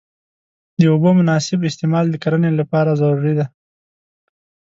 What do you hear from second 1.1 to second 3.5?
مناسب استعمال د کرنې لپاره ضروري دی.